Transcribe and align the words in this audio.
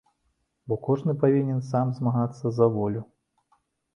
Бо 0.71 0.77
кожны 0.87 1.13
павінен 1.25 1.59
сам 1.67 1.91
змагацца 1.99 2.45
за 2.61 2.65
волю. 2.79 3.01